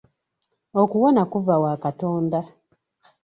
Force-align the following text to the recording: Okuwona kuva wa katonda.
Okuwona 0.81 1.21
kuva 1.31 1.55
wa 1.63 1.73
katonda. 1.83 2.39